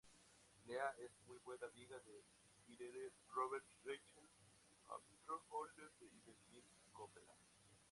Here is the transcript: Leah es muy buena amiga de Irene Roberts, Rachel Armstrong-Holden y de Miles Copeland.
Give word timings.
Leah 0.65 0.95
es 1.05 1.11
muy 1.27 1.37
buena 1.45 1.67
amiga 1.67 1.95
de 1.99 2.23
Irene 2.73 3.11
Roberts, 3.35 3.69
Rachel 3.85 4.27
Armstrong-Holden 4.89 5.91
y 6.11 6.21
de 6.21 6.33
Miles 6.49 6.87
Copeland. 6.91 7.37